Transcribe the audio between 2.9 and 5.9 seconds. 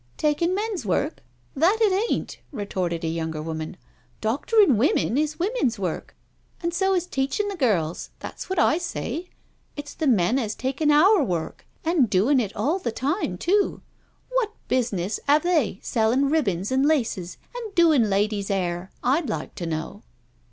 a younger woman." Doctorin' women is women's